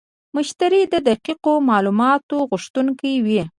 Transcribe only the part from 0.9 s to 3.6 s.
د دقیقو معلوماتو غوښتونکی وي.